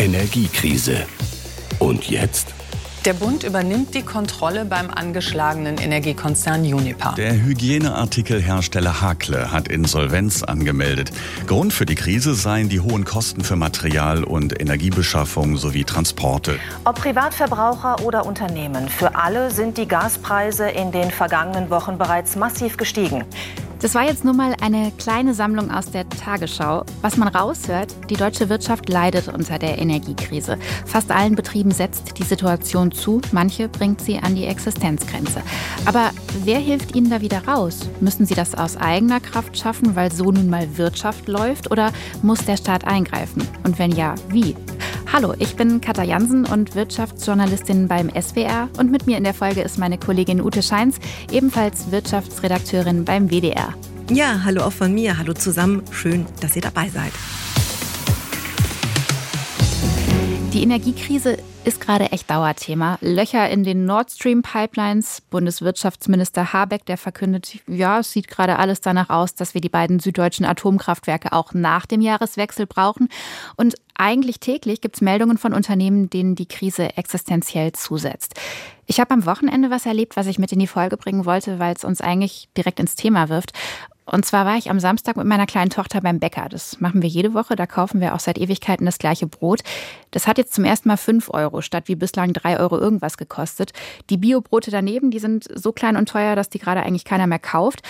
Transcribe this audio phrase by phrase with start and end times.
[0.00, 1.04] Energiekrise.
[1.78, 2.54] Und jetzt?
[3.04, 7.12] Der Bund übernimmt die Kontrolle beim angeschlagenen Energiekonzern Uniper.
[7.18, 11.10] Der Hygieneartikelhersteller Hakle hat Insolvenz angemeldet.
[11.46, 16.58] Grund für die Krise seien die hohen Kosten für Material und Energiebeschaffung sowie Transporte.
[16.86, 22.78] Ob Privatverbraucher oder Unternehmen, für alle sind die Gaspreise in den vergangenen Wochen bereits massiv
[22.78, 23.24] gestiegen.
[23.80, 26.84] Das war jetzt nur mal eine kleine Sammlung aus der Tagesschau.
[27.00, 30.58] Was man raushört, die deutsche Wirtschaft leidet unter der Energiekrise.
[30.84, 35.40] Fast allen Betrieben setzt die Situation zu, manche bringt sie an die Existenzgrenze.
[35.86, 36.10] Aber
[36.44, 37.80] wer hilft ihnen da wieder raus?
[38.00, 42.44] Müssen sie das aus eigener Kraft schaffen, weil so nun mal Wirtschaft läuft oder muss
[42.44, 43.46] der Staat eingreifen?
[43.64, 44.56] Und wenn ja, wie?
[45.12, 49.60] Hallo, ich bin Katja Jansen und Wirtschaftsjournalistin beim SWR und mit mir in der Folge
[49.62, 50.96] ist meine Kollegin Ute Scheins,
[51.32, 53.74] ebenfalls Wirtschaftsredakteurin beim WDR.
[54.10, 57.12] Ja, hallo auch von mir, hallo zusammen, schön, dass ihr dabei seid.
[60.52, 62.98] Die Energiekrise ist gerade echt Dauerthema.
[63.00, 65.20] Löcher in den Nord Stream Pipelines.
[65.30, 70.00] Bundeswirtschaftsminister Habeck, der verkündet, ja, es sieht gerade alles danach aus, dass wir die beiden
[70.00, 73.08] süddeutschen Atomkraftwerke auch nach dem Jahreswechsel brauchen.
[73.56, 78.34] Und eigentlich täglich gibt es Meldungen von Unternehmen, denen die Krise existenziell zusetzt.
[78.90, 81.76] Ich habe am Wochenende was erlebt, was ich mit in die Folge bringen wollte, weil
[81.76, 83.52] es uns eigentlich direkt ins Thema wirft.
[84.04, 86.48] Und zwar war ich am Samstag mit meiner kleinen Tochter beim Bäcker.
[86.48, 87.54] Das machen wir jede Woche.
[87.54, 89.60] Da kaufen wir auch seit Ewigkeiten das gleiche Brot.
[90.10, 93.72] Das hat jetzt zum ersten Mal fünf Euro statt wie bislang drei Euro irgendwas gekostet.
[94.10, 97.38] Die Biobrote daneben, die sind so klein und teuer, dass die gerade eigentlich keiner mehr
[97.38, 97.82] kauft.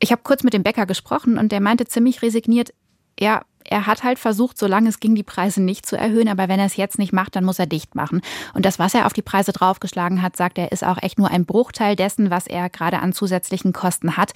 [0.00, 2.74] Ich habe kurz mit dem Bäcker gesprochen und der meinte ziemlich resigniert,
[3.18, 6.28] ja, er hat halt versucht, solange es ging, die Preise nicht zu erhöhen.
[6.28, 8.20] Aber wenn er es jetzt nicht macht, dann muss er dicht machen.
[8.54, 11.30] Und das, was er auf die Preise draufgeschlagen hat, sagt er, ist auch echt nur
[11.30, 14.32] ein Bruchteil dessen, was er gerade an zusätzlichen Kosten hat.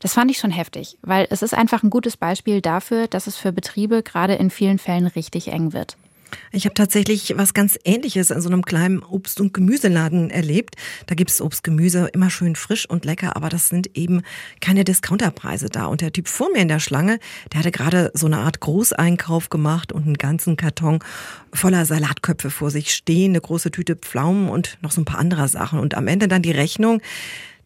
[0.00, 3.36] Das fand ich schon heftig, weil es ist einfach ein gutes Beispiel dafür, dass es
[3.36, 5.96] für Betriebe gerade in vielen Fällen richtig eng wird.
[6.52, 10.76] Ich habe tatsächlich was ganz Ähnliches in so einem kleinen Obst- und Gemüseladen erlebt.
[11.06, 14.22] Da gibt's Obst, Gemüse immer schön frisch und lecker, aber das sind eben
[14.60, 15.86] keine Discounterpreise da.
[15.86, 17.18] Und der Typ vor mir in der Schlange,
[17.52, 21.00] der hatte gerade so eine Art Großeinkauf gemacht und einen ganzen Karton
[21.52, 25.48] voller Salatköpfe vor sich stehen, eine große Tüte Pflaumen und noch so ein paar andere
[25.48, 25.78] Sachen.
[25.80, 27.00] Und am Ende dann die Rechnung.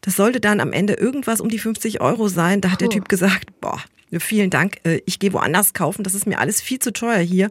[0.04, 2.60] Das sollte dann am Ende irgendwas um die 50 Euro sein.
[2.60, 3.80] Da hat der Typ gesagt, boah,
[4.20, 7.50] vielen Dank, äh, ich gehe woanders kaufen, das ist mir alles viel zu teuer hier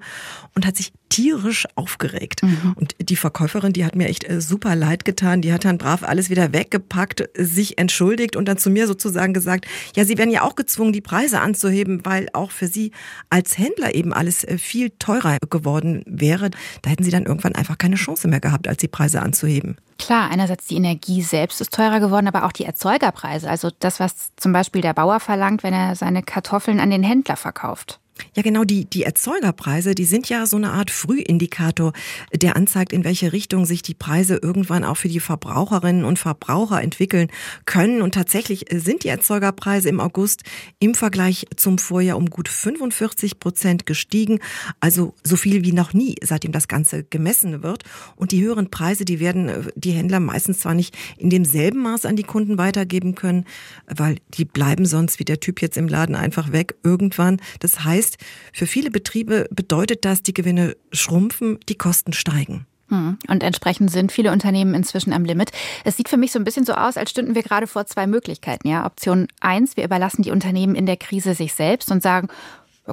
[0.54, 2.42] und hat sich tierisch aufgeregt.
[2.42, 2.74] Mhm.
[2.76, 6.04] Und die Verkäuferin, die hat mir echt äh, super leid getan, die hat dann brav
[6.04, 10.42] alles wieder weggepackt, sich entschuldigt und dann zu mir sozusagen gesagt, ja, sie werden ja
[10.42, 12.92] auch gezwungen, die Preise anzuheben, weil auch für sie
[13.30, 16.50] als Händler eben alles äh, viel teurer geworden wäre.
[16.82, 19.76] Da hätten sie dann irgendwann einfach keine Chance mehr gehabt, als die Preise anzuheben.
[20.00, 23.50] Klar, einerseits die Energie selbst ist teurer geworden, aber auch die Erzeugerpreise.
[23.50, 27.36] Also das, was zum Beispiel der Bauer verlangt, wenn er seine Kartoffeln an den Händler
[27.36, 28.01] verkauft.
[28.36, 31.94] Ja, genau, die, die Erzeugerpreise, die sind ja so eine Art Frühindikator,
[32.34, 36.82] der anzeigt, in welche Richtung sich die Preise irgendwann auch für die Verbraucherinnen und Verbraucher
[36.82, 37.30] entwickeln
[37.66, 38.02] können.
[38.02, 40.44] Und tatsächlich sind die Erzeugerpreise im August
[40.80, 44.40] im Vergleich zum Vorjahr um gut 45 Prozent gestiegen.
[44.80, 47.84] Also so viel wie noch nie, seitdem das Ganze gemessen wird.
[48.16, 52.06] Und die höheren Preise, die werden äh, die Händler meistens zwar nicht in demselben Maß
[52.06, 53.46] an die Kunden weitergeben können,
[53.88, 57.42] weil die bleiben sonst wie der Typ jetzt im Laden einfach weg irgendwann.
[57.60, 58.18] Das heißt, heißt,
[58.54, 62.66] für viele Betriebe bedeutet das, die Gewinne schrumpfen, die Kosten steigen.
[62.90, 63.18] Hm.
[63.30, 65.52] Und entsprechend sind viele Unternehmen inzwischen am Limit.
[65.86, 68.06] Es sieht für mich so ein bisschen so aus, als stünden wir gerade vor zwei
[68.06, 68.68] Möglichkeiten.
[68.68, 72.28] Ja, Option eins: Wir überlassen die Unternehmen in der Krise sich selbst und sagen,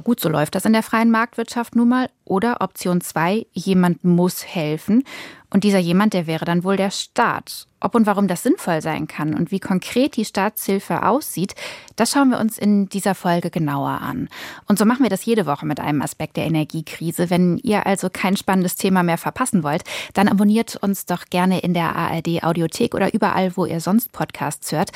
[0.03, 2.09] gut, so läuft das in der freien Marktwirtschaft nun mal.
[2.23, 5.03] Oder Option zwei: Jemand muss helfen.
[5.51, 7.67] Und dieser jemand, der wäre dann wohl der Staat.
[7.79, 11.55] Ob und warum das sinnvoll sein kann und wie konkret die Staatshilfe aussieht,
[11.95, 14.29] das schauen wir uns in dieser Folge genauer an.
[14.67, 17.31] Und so machen wir das jede Woche mit einem Aspekt der Energiekrise.
[17.31, 19.83] Wenn ihr also kein spannendes Thema mehr verpassen wollt,
[20.13, 24.71] dann abonniert uns doch gerne in der ARD Audiothek oder überall, wo ihr sonst Podcasts
[24.71, 24.91] hört.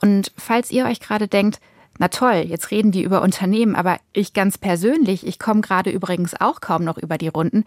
[0.00, 1.58] Und falls ihr euch gerade denkt,
[1.98, 6.40] na toll, jetzt reden die über Unternehmen, aber ich ganz persönlich, ich komme gerade übrigens
[6.40, 7.64] auch kaum noch über die Runden.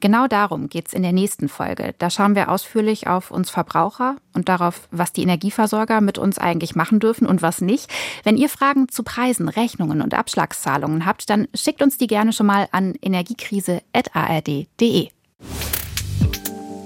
[0.00, 1.94] Genau darum geht's in der nächsten Folge.
[1.98, 6.74] Da schauen wir ausführlich auf uns Verbraucher und darauf, was die Energieversorger mit uns eigentlich
[6.74, 7.88] machen dürfen und was nicht.
[8.24, 12.46] Wenn ihr Fragen zu Preisen, Rechnungen und Abschlagszahlungen habt, dann schickt uns die gerne schon
[12.46, 15.08] mal an energiekrise.ard.de.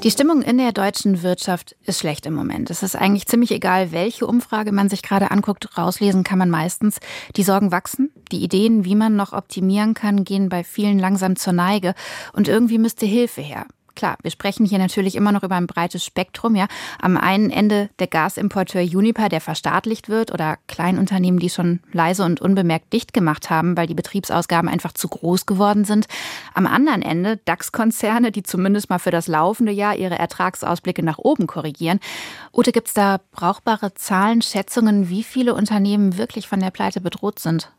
[0.06, 2.70] Die Stimmung in der deutschen Wirtschaft ist schlecht im Moment.
[2.70, 5.76] Es ist eigentlich ziemlich egal, welche Umfrage man sich gerade anguckt.
[5.76, 7.00] Rauslesen kann man meistens.
[7.34, 8.12] Die Sorgen wachsen.
[8.30, 11.92] Die Ideen, wie man noch optimieren kann, gehen bei vielen langsam zur Neige.
[12.32, 13.66] Und irgendwie müsste Hilfe her.
[13.96, 16.54] Klar, wir sprechen hier natürlich immer noch über ein breites Spektrum.
[16.54, 16.68] Ja.
[17.00, 22.40] Am einen Ende der Gasimporteur Uniper, der verstaatlicht wird, oder Kleinunternehmen, die schon leise und
[22.40, 26.06] unbemerkt dicht gemacht haben, weil die Betriebsausgaben einfach zu groß geworden sind.
[26.54, 31.46] Am anderen Ende DAX-Konzerne, die zumindest mal für das laufende Jahr ihre Ertragsausblicke nach oben
[31.46, 31.98] korrigieren.
[32.52, 37.38] Ute, gibt es da brauchbare Zahlen, Schätzungen, wie viele Unternehmen wirklich von der Pleite bedroht
[37.38, 37.70] sind?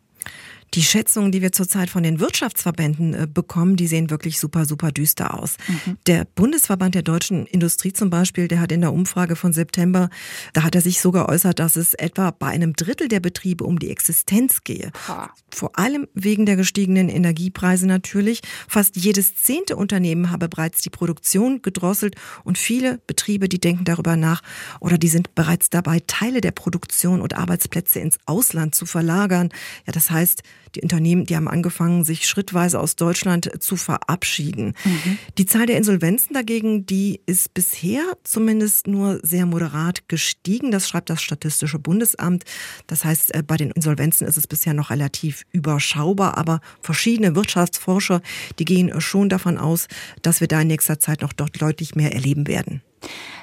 [0.74, 4.92] Die Schätzungen, die wir zurzeit von den Wirtschaftsverbänden äh, bekommen, die sehen wirklich super, super
[4.92, 5.58] düster aus.
[5.68, 5.98] Mhm.
[6.08, 10.10] Der Bundesverband der deutschen Industrie zum Beispiel, der hat in der Umfrage von September,
[10.54, 13.80] da hat er sich so geäußert, dass es etwa bei einem Drittel der Betriebe um
[13.80, 14.92] die Existenz gehe.
[15.08, 15.32] Ha.
[15.54, 18.42] Vor allem wegen der gestiegenen Energiepreise natürlich.
[18.68, 24.16] Fast jedes zehnte Unternehmen habe bereits die Produktion gedrosselt und viele Betriebe, die denken darüber
[24.16, 24.42] nach
[24.80, 29.50] oder die sind bereits dabei, Teile der Produktion und Arbeitsplätze ins Ausland zu verlagern.
[29.86, 30.44] Ja, das heißt,
[30.76, 34.74] die Unternehmen, die haben angefangen, sich schrittweise aus Deutschland zu verabschieden.
[34.84, 35.18] Mhm.
[35.38, 40.72] Die Zahl der Insolvenzen dagegen, die ist bisher zumindest nur sehr moderat gestiegen.
[40.72, 42.44] Das schreibt das Statistische Bundesamt.
[42.88, 48.22] Das heißt, äh, bei den Insolvenzen ist es bisher noch relativ überschaubar, aber verschiedene Wirtschaftsforscher,
[48.60, 49.88] die gehen schon davon aus,
[50.22, 52.82] dass wir da in nächster Zeit noch dort deutlich mehr erleben werden.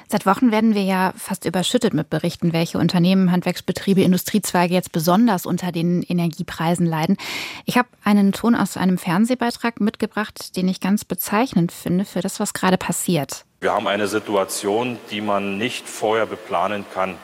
[0.07, 5.45] Seit Wochen werden wir ja fast überschüttet mit Berichten, welche Unternehmen, Handwerksbetriebe, Industriezweige jetzt besonders
[5.47, 7.17] unter den Energiepreisen leiden.
[7.65, 12.39] Ich habe einen Ton aus einem Fernsehbeitrag mitgebracht, den ich ganz bezeichnend finde für das,
[12.39, 13.45] was gerade passiert.
[13.61, 17.15] Wir haben eine Situation, die man nicht vorher beplanen kann.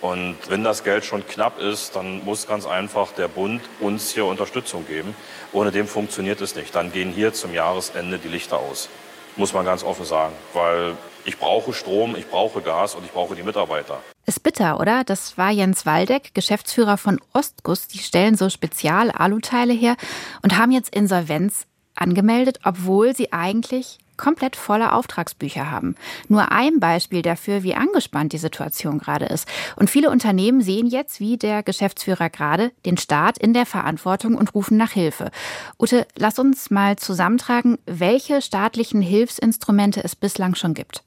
[0.00, 4.26] Und wenn das Geld schon knapp ist, dann muss ganz einfach der Bund uns hier
[4.26, 5.14] Unterstützung geben.
[5.52, 6.74] Ohne dem funktioniert es nicht.
[6.74, 8.88] Dann gehen hier zum Jahresende die Lichter aus
[9.36, 13.34] muss man ganz offen sagen, weil ich brauche Strom, ich brauche Gas und ich brauche
[13.34, 14.00] die Mitarbeiter.
[14.26, 15.04] Ist bitter, oder?
[15.04, 17.88] Das war Jens Waldeck, Geschäftsführer von Ostguss.
[17.88, 19.96] Die stellen so Spezial-Aluteile her
[20.42, 25.96] und haben jetzt Insolvenz angemeldet, obwohl sie eigentlich komplett volle Auftragsbücher haben.
[26.28, 29.48] Nur ein Beispiel dafür, wie angespannt die Situation gerade ist.
[29.76, 34.54] Und viele Unternehmen sehen jetzt, wie der Geschäftsführer gerade, den Staat in der Verantwortung und
[34.54, 35.30] rufen nach Hilfe.
[35.78, 41.03] Ute, lass uns mal zusammentragen, welche staatlichen Hilfsinstrumente es bislang schon gibt.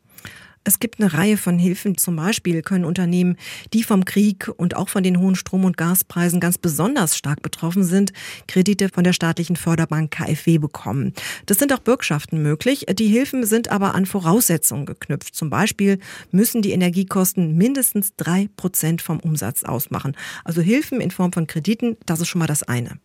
[0.68, 1.98] Es gibt eine Reihe von Hilfen.
[1.98, 3.38] Zum Beispiel können Unternehmen,
[3.72, 7.86] die vom Krieg und auch von den hohen Strom- und Gaspreisen ganz besonders stark betroffen
[7.86, 8.12] sind,
[8.50, 11.14] Kredite von der staatlichen Förderbank KfW bekommen.
[11.46, 12.86] Das sind auch Bürgschaften möglich.
[12.92, 15.36] Die Hilfen sind aber an Voraussetzungen geknüpft.
[15.36, 16.00] Zum Beispiel
[16.32, 20.18] müssen die Energiekosten mindestens drei Prozent vom Umsatz ausmachen.
[20.44, 23.00] Also Hilfen in Form von Krediten, das ist schon mal das eine.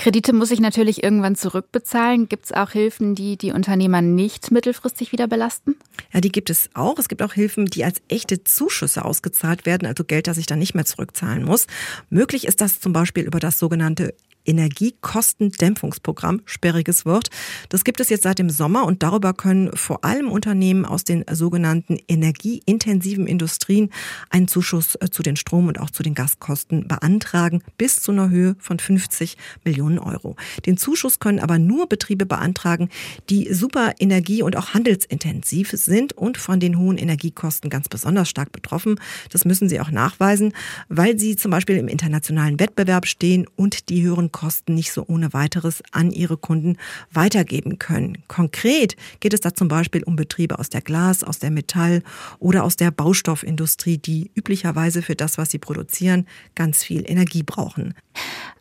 [0.00, 2.26] Kredite muss ich natürlich irgendwann zurückbezahlen.
[2.26, 5.76] Gibt es auch Hilfen, die die Unternehmer nicht mittelfristig wieder belasten?
[6.10, 6.98] Ja, die gibt es auch.
[6.98, 10.58] Es gibt auch Hilfen, die als echte Zuschüsse ausgezahlt werden, also Geld, das ich dann
[10.58, 11.66] nicht mehr zurückzahlen muss.
[12.08, 14.14] Möglich ist das zum Beispiel über das sogenannte
[14.44, 17.28] Energiekostendämpfungsprogramm, sperriges Wort.
[17.68, 21.24] Das gibt es jetzt seit dem Sommer und darüber können vor allem Unternehmen aus den
[21.30, 23.90] sogenannten energieintensiven Industrien
[24.30, 28.30] einen Zuschuss äh, zu den Strom- und auch zu den Gaskosten beantragen, bis zu einer
[28.30, 30.36] Höhe von 50 Millionen Euro.
[30.66, 32.88] Den Zuschuss können aber nur Betriebe beantragen,
[33.28, 38.52] die super energie- und auch handelsintensiv sind und von den hohen Energiekosten ganz besonders stark
[38.52, 38.98] betroffen.
[39.30, 40.52] Das müssen sie auch nachweisen,
[40.88, 45.32] weil sie zum Beispiel im internationalen Wettbewerb stehen und die höheren Kosten nicht so ohne
[45.32, 46.76] weiteres an ihre Kunden
[47.12, 48.18] weitergeben können.
[48.28, 52.02] Konkret geht es da zum Beispiel um Betriebe aus der Glas, aus der Metall
[52.38, 57.94] oder aus der Baustoffindustrie, die üblicherweise für das, was sie produzieren, ganz viel Energie brauchen.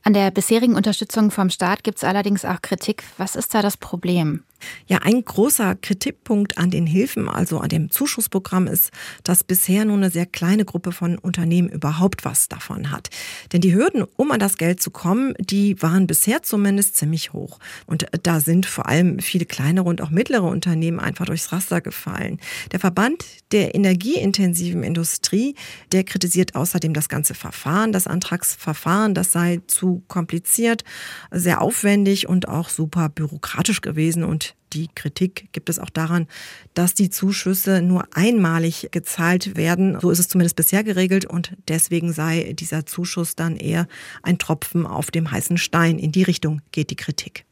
[0.03, 3.03] An der bisherigen Unterstützung vom Staat gibt es allerdings auch Kritik.
[3.17, 4.43] Was ist da das Problem?
[4.87, 8.91] Ja, ein großer Kritikpunkt an den Hilfen, also an dem Zuschussprogramm, ist,
[9.23, 13.09] dass bisher nur eine sehr kleine Gruppe von Unternehmen überhaupt was davon hat.
[13.53, 17.59] Denn die Hürden, um an das Geld zu kommen, die waren bisher zumindest ziemlich hoch.
[17.85, 22.39] Und da sind vor allem viele kleinere und auch mittlere Unternehmen einfach durchs Raster gefallen.
[22.71, 25.55] Der Verband der energieintensiven Industrie,
[25.91, 30.83] der kritisiert außerdem das ganze Verfahren, das Antragsverfahren, das sei zu kompliziert,
[31.31, 36.27] sehr aufwendig und auch super bürokratisch gewesen und die Kritik gibt es auch daran,
[36.73, 39.99] dass die Zuschüsse nur einmalig gezahlt werden.
[39.99, 43.87] So ist es zumindest bisher geregelt und deswegen sei dieser Zuschuss dann eher
[44.23, 45.99] ein Tropfen auf dem heißen Stein.
[45.99, 47.45] In die Richtung geht die Kritik.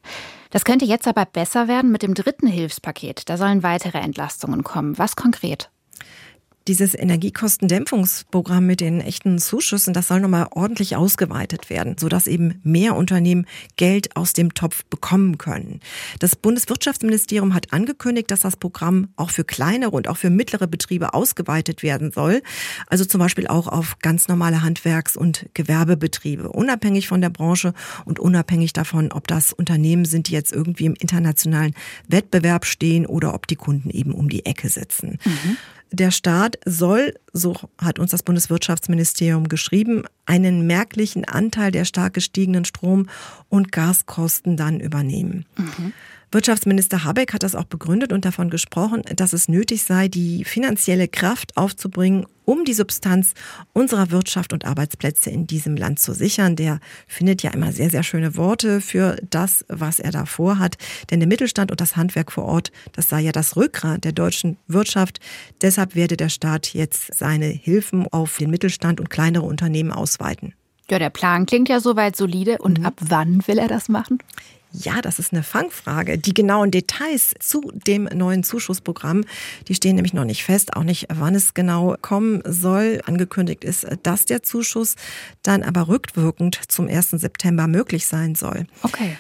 [0.50, 3.30] Das könnte jetzt aber besser werden mit dem dritten Hilfspaket.
[3.30, 4.98] Da sollen weitere Entlastungen kommen.
[4.98, 5.70] Was konkret?
[6.68, 12.98] Dieses Energiekostendämpfungsprogramm mit den echten Zuschüssen, das soll nochmal ordentlich ausgeweitet werden, sodass eben mehr
[12.98, 13.46] Unternehmen
[13.78, 15.80] Geld aus dem Topf bekommen können.
[16.20, 21.14] Das Bundeswirtschaftsministerium hat angekündigt, dass das Programm auch für kleinere und auch für mittlere Betriebe
[21.14, 22.42] ausgeweitet werden soll.
[22.88, 28.20] Also zum Beispiel auch auf ganz normale Handwerks- und Gewerbebetriebe, unabhängig von der Branche und
[28.20, 31.74] unabhängig davon, ob das Unternehmen sind, die jetzt irgendwie im internationalen
[32.10, 35.18] Wettbewerb stehen oder ob die Kunden eben um die Ecke sitzen.
[35.24, 35.58] Mhm.
[35.91, 42.65] Der Staat soll, so hat uns das Bundeswirtschaftsministerium geschrieben, einen merklichen Anteil der stark gestiegenen
[42.65, 43.10] Strom-
[43.50, 45.46] und Gaskosten dann übernehmen.
[45.58, 45.94] Mhm.
[46.31, 51.07] Wirtschaftsminister Habeck hat das auch begründet und davon gesprochen, dass es nötig sei, die finanzielle
[51.07, 53.34] Kraft aufzubringen, um die Substanz
[53.72, 56.57] unserer Wirtschaft und Arbeitsplätze in diesem Land zu sichern.
[56.57, 60.77] Der findet ja immer sehr, sehr schöne Worte für das, was er da vorhat.
[61.10, 64.57] Denn der Mittelstand und das Handwerk vor Ort, das sei ja das Rückgrat der deutschen
[64.67, 65.19] Wirtschaft.
[65.62, 70.53] Deshalb werde der Staat jetzt seine Hilfen auf den Mittelstand und kleinere Unternehmen ausweiten.
[70.89, 72.57] Ja, der Plan klingt ja soweit solide.
[72.60, 72.86] Und mhm.
[72.86, 74.19] ab wann will er das machen?
[74.72, 76.18] Ja, das ist eine Fangfrage.
[76.18, 79.24] Die genauen Details zu dem neuen Zuschussprogramm,
[79.68, 83.02] die stehen nämlich noch nicht fest, auch nicht, wann es genau kommen soll.
[83.06, 84.96] Angekündigt ist, dass der Zuschuss
[85.42, 87.12] dann aber rückwirkend zum 1.
[87.12, 88.68] September möglich sein soll.
[88.84, 89.18] Okay.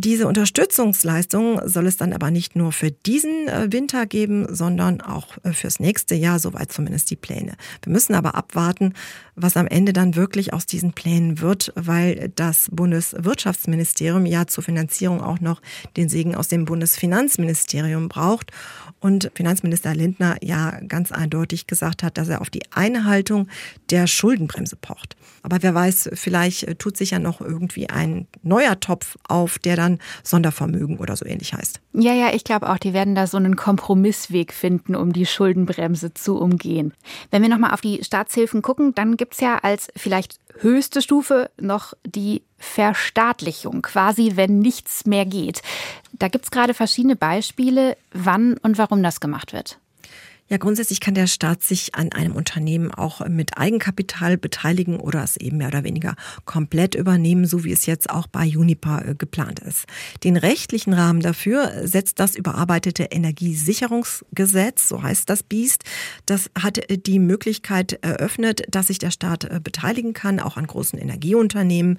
[0.00, 5.26] Diese Unterstützungsleistung soll es dann aber nicht nur für diesen äh, Winter geben, sondern auch
[5.42, 7.54] äh, fürs nächste Jahr, soweit zumindest die Pläne.
[7.82, 8.92] Wir müssen aber abwarten,
[9.34, 15.20] was am Ende dann wirklich aus diesen Plänen wird, weil das Bundeswirtschaftsministerium ja zur Finanzierung
[15.20, 15.60] auch noch
[15.96, 18.52] den Segen aus dem Bundesfinanzministerium braucht
[19.00, 23.48] und Finanzminister Lindner ja ganz eindeutig gesagt hat, dass er auf die Einhaltung
[23.90, 25.16] der Schuldenbremse pocht.
[25.42, 29.87] Aber wer weiß, vielleicht tut sich ja noch irgendwie ein neuer Topf auf, der dann
[30.22, 31.80] Sondervermögen oder so ähnlich heißt.
[31.94, 36.14] Ja, ja, ich glaube auch, die werden da so einen Kompromissweg finden, um die Schuldenbremse
[36.14, 36.92] zu umgehen.
[37.30, 41.50] Wenn wir nochmal auf die Staatshilfen gucken, dann gibt es ja als vielleicht höchste Stufe
[41.60, 45.62] noch die Verstaatlichung, quasi wenn nichts mehr geht.
[46.12, 49.78] Da gibt es gerade verschiedene Beispiele, wann und warum das gemacht wird.
[50.50, 55.36] Ja, grundsätzlich kann der Staat sich an einem Unternehmen auch mit Eigenkapital beteiligen oder es
[55.36, 56.14] eben mehr oder weniger
[56.46, 59.84] komplett übernehmen, so wie es jetzt auch bei Unipa äh, geplant ist.
[60.24, 65.84] Den rechtlichen Rahmen dafür setzt das überarbeitete Energiesicherungsgesetz, so heißt das Biest.
[66.24, 70.66] Das hat äh, die Möglichkeit eröffnet, dass sich der Staat äh, beteiligen kann, auch an
[70.66, 71.98] großen Energieunternehmen,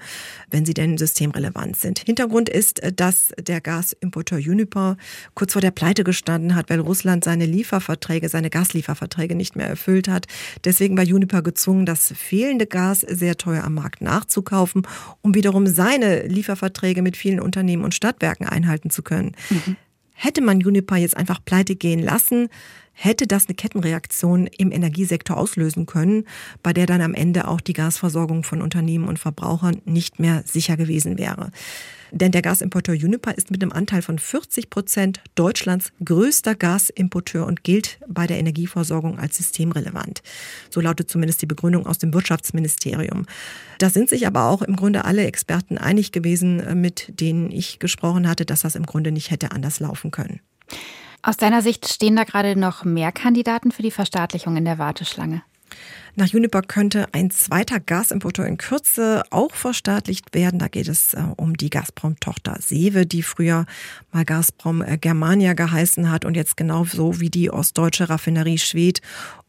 [0.49, 1.99] wenn sie denn systemrelevant sind.
[1.99, 4.97] Hintergrund ist, dass der Gasimporteur Uniper
[5.35, 10.08] kurz vor der Pleite gestanden hat, weil Russland seine Lieferverträge, seine Gaslieferverträge nicht mehr erfüllt
[10.08, 10.27] hat.
[10.63, 14.84] Deswegen war Uniper gezwungen, das fehlende Gas sehr teuer am Markt nachzukaufen,
[15.22, 19.34] um wiederum seine Lieferverträge mit vielen Unternehmen und Stadtwerken einhalten zu können.
[19.50, 19.75] Mhm.
[20.13, 22.50] Hätte man Uniper jetzt einfach pleite gehen lassen,
[22.91, 26.25] hätte das eine Kettenreaktion im Energiesektor auslösen können,
[26.62, 30.75] bei der dann am Ende auch die Gasversorgung von Unternehmen und Verbrauchern nicht mehr sicher
[30.75, 31.51] gewesen wäre.
[32.11, 37.63] Denn der Gasimporteur Uniper ist mit einem Anteil von 40 Prozent Deutschlands größter Gasimporteur und
[37.63, 40.21] gilt bei der Energieversorgung als systemrelevant.
[40.69, 43.25] So lautet zumindest die Begründung aus dem Wirtschaftsministerium.
[43.77, 47.79] Da sind sich aber auch im Grunde alle Experten einig gewesen, äh, mit denen ich
[47.79, 50.39] gesprochen hatte, dass das im Grunde nicht hätte anders laufen können.
[51.21, 55.43] Aus deiner Sicht stehen da gerade noch mehr Kandidaten für die Verstaatlichung in der Warteschlange?
[56.15, 60.59] Nach Uniper könnte ein zweiter Gasimporteur in Kürze auch verstaatlicht werden.
[60.59, 63.65] Da geht es äh, um die Gazprom-Tochter Sewe, die früher
[64.11, 69.01] mal Gazprom äh, Germania geheißen hat und jetzt genauso wie die ostdeutsche Raffinerie Schwedt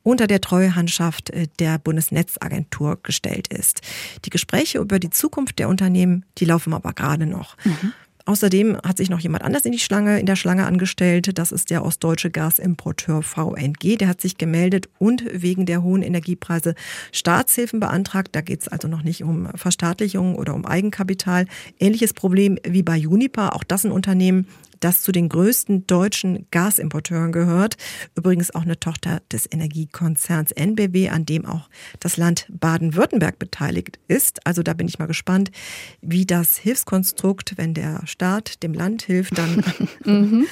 [0.02, 3.80] unter der Treuhandschaft äh, der Bundesnetzagentur gestellt ist.
[4.24, 7.56] Die Gespräche über die Zukunft der Unternehmen, die laufen aber gerade noch.
[7.64, 7.92] Mhm.
[8.26, 11.38] Außerdem hat sich noch jemand anders in die Schlange, in der Schlange angestellt.
[11.38, 13.96] Das ist der ostdeutsche Gasimporteur VNG.
[13.98, 16.74] Der hat sich gemeldet und wegen der hohen Energiepreise
[17.12, 18.30] Staatshilfen beantragt.
[18.32, 21.46] Da geht es also noch nicht um Verstaatlichung oder um Eigenkapital.
[21.78, 23.50] Ähnliches Problem wie bei Unipa.
[23.50, 24.46] Auch das ein Unternehmen,
[24.80, 27.76] das zu den größten deutschen Gasimporteuren gehört.
[28.16, 31.68] Übrigens auch eine Tochter des Energiekonzerns NBW, an dem auch
[32.00, 34.46] das Land Baden-Württemberg beteiligt ist.
[34.46, 35.50] Also da bin ich mal gespannt,
[36.00, 39.62] wie das Hilfskonstrukt, wenn der Staat dem Land hilft, dann
[40.04, 40.46] mhm.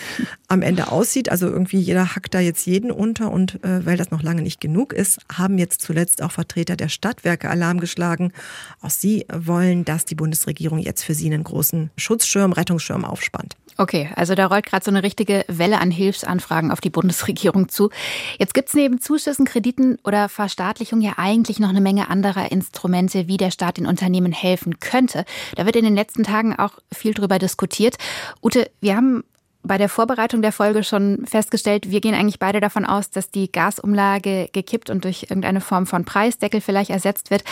[0.49, 1.31] am Ende aussieht.
[1.31, 4.61] Also irgendwie jeder hackt da jetzt jeden unter und äh, weil das noch lange nicht
[4.61, 8.33] genug ist, haben jetzt zuletzt auch Vertreter der Stadtwerke Alarm geschlagen.
[8.81, 13.57] Auch sie wollen, dass die Bundesregierung jetzt für sie einen großen Schutzschirm, Rettungsschirm aufspannt.
[13.81, 17.91] Okay, also da rollt gerade so eine richtige Welle an Hilfsanfragen auf die Bundesregierung zu.
[18.39, 23.29] Jetzt gibt es neben Zuschüssen, Krediten oder Verstaatlichung ja eigentlich noch eine Menge anderer Instrumente,
[23.29, 25.25] wie der Staat den Unternehmen helfen könnte.
[25.57, 27.97] Da wird in den letzten Tagen auch viel drüber diskutiert.
[28.43, 29.25] Ute, wir haben
[29.63, 33.51] bei der Vorbereitung der Folge schon festgestellt, wir gehen eigentlich beide davon aus, dass die
[33.51, 37.45] Gasumlage gekippt und durch irgendeine Form von Preisdeckel vielleicht ersetzt wird.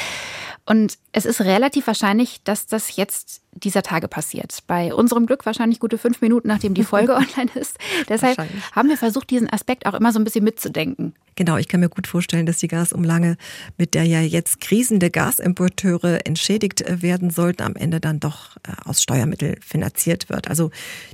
[0.65, 4.59] Und es ist relativ wahrscheinlich, dass das jetzt dieser Tage passiert.
[4.67, 7.79] Bei unserem Glück wahrscheinlich gute fünf Minuten, nachdem die Folge online ist.
[8.09, 8.39] Deshalb
[8.73, 11.15] haben wir versucht, diesen Aspekt auch immer so ein bisschen mitzudenken.
[11.39, 13.37] Genau, ich kann mir gut vorstellen, dass die Gasumlage,
[13.77, 19.03] mit der ja jetzt krisende Gasimporteure entschädigt werden sollten, am Ende dann doch äh, aus
[19.03, 20.49] Steuermitteln finanziert wird.
[20.49, 20.71] Also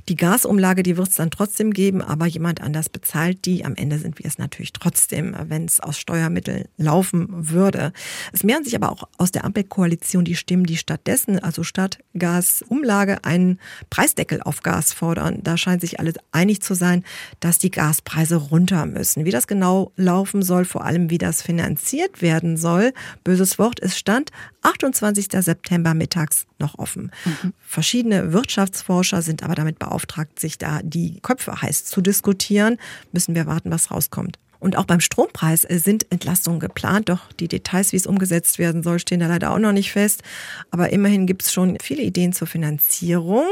[0.07, 3.65] die Gasumlage, die wird es dann trotzdem geben, aber jemand anders bezahlt die.
[3.65, 7.91] Am Ende sind wir es natürlich trotzdem, wenn es aus Steuermitteln laufen würde.
[8.31, 11.99] Es mehren sich aber auch aus der Ampelkoalition die Stimmen, die stattdessen, also statt
[12.33, 13.59] Gasumlage, einen
[13.89, 15.39] Preisdeckel auf Gas fordern.
[15.43, 17.03] Da scheint sich alle einig zu sein,
[17.39, 19.25] dass die Gaspreise runter müssen.
[19.25, 23.97] Wie das genau laufen soll, vor allem wie das finanziert werden soll, böses Wort, es
[23.97, 24.31] stand
[24.63, 25.27] 28.
[25.43, 27.11] September mittags noch offen.
[27.25, 27.53] Mhm.
[27.59, 32.77] Verschiedene Wirtschaftsforscher sind aber damit beauftragt, sich da die Köpfe heiß zu diskutieren.
[33.11, 34.39] Müssen wir warten, was rauskommt.
[34.63, 38.81] Und auch beim Strompreis äh, sind Entlastungen geplant, doch die Details, wie es umgesetzt werden
[38.81, 40.23] soll, stehen da leider auch noch nicht fest.
[40.71, 43.43] Aber immerhin gibt es schon viele Ideen zur Finanzierung.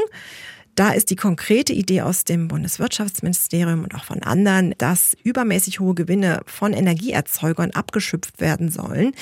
[0.74, 5.94] Da ist die konkrete Idee aus dem Bundeswirtschaftsministerium und auch von anderen, dass übermäßig hohe
[5.94, 9.12] Gewinne von Energieerzeugern abgeschöpft werden sollen.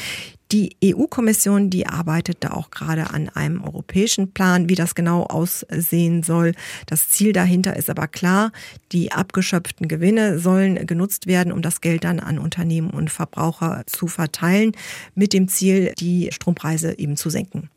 [0.52, 6.24] Die EU-Kommission, die arbeitet da auch gerade an einem europäischen Plan, wie das genau aussehen
[6.24, 6.54] soll.
[6.86, 8.50] Das Ziel dahinter ist aber klar,
[8.90, 14.08] die abgeschöpften Gewinne sollen genutzt werden, um das Geld dann an Unternehmen und Verbraucher zu
[14.08, 14.72] verteilen,
[15.14, 17.70] mit dem Ziel, die Strompreise eben zu senken.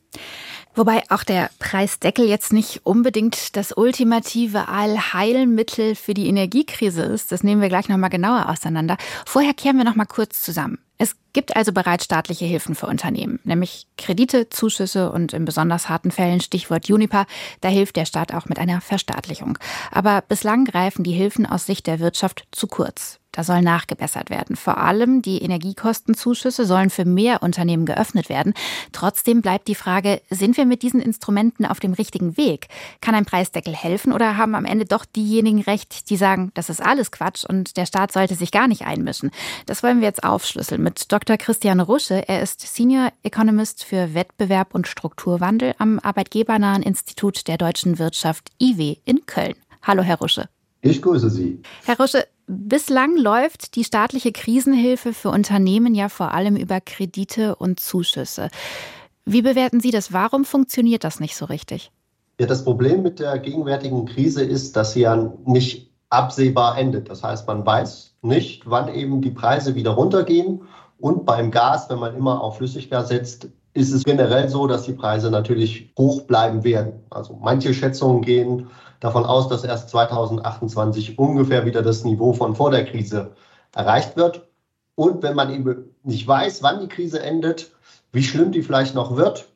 [0.76, 7.32] Wobei auch der Preisdeckel jetzt nicht unbedingt das ultimative Allheilmittel für die Energiekrise ist.
[7.32, 8.98] Das nehmen wir gleich nochmal genauer auseinander.
[9.26, 10.80] Vorher kehren wir nochmal kurz zusammen.
[10.98, 16.12] Es gibt also bereits staatliche Hilfen für Unternehmen, nämlich Kredite, Zuschüsse und in besonders harten
[16.12, 17.26] Fällen Stichwort Juniper,
[17.62, 19.58] da hilft der Staat auch mit einer Verstaatlichung.
[19.92, 23.20] Aber bislang greifen die Hilfen aus Sicht der Wirtschaft zu kurz.
[23.34, 24.56] Da soll nachgebessert werden.
[24.56, 28.54] Vor allem die Energiekostenzuschüsse sollen für mehr Unternehmen geöffnet werden.
[28.92, 32.68] Trotzdem bleibt die Frage, sind wir mit diesen Instrumenten auf dem richtigen Weg?
[33.02, 36.80] Kann ein Preisdeckel helfen oder haben am Ende doch diejenigen recht, die sagen, das ist
[36.80, 39.32] alles Quatsch und der Staat sollte sich gar nicht einmischen?
[39.66, 41.38] Das wollen wir jetzt aufschlüsseln mit Dr.
[41.38, 42.28] Christian Rusche.
[42.28, 48.98] Er ist Senior Economist für Wettbewerb und Strukturwandel am Arbeitgebernahen Institut der deutschen Wirtschaft IW
[49.06, 49.54] in Köln.
[49.84, 50.50] Hallo, Herr Rusche.
[50.82, 51.62] Ich grüße Sie.
[51.86, 57.80] Herr Rusche, bislang läuft die staatliche Krisenhilfe für Unternehmen ja vor allem über Kredite und
[57.80, 58.50] Zuschüsse.
[59.24, 60.12] Wie bewerten Sie das?
[60.12, 61.90] Warum funktioniert das nicht so richtig?
[62.38, 67.10] Ja, das Problem mit der gegenwärtigen Krise ist, dass sie ja nicht absehbar endet.
[67.10, 70.64] Das heißt, man weiß nicht, wann eben die Preise wieder runtergehen.
[71.04, 74.94] Und beim Gas, wenn man immer auf Flüssiggas setzt, ist es generell so, dass die
[74.94, 76.94] Preise natürlich hoch bleiben werden.
[77.10, 78.68] Also manche Schätzungen gehen
[79.02, 83.32] davon aus, dass erst 2028 ungefähr wieder das Niveau von vor der Krise
[83.76, 84.48] erreicht wird.
[84.96, 87.72] Und wenn man eben nicht weiß, wann die Krise endet,
[88.14, 89.50] wie schlimm die vielleicht noch wird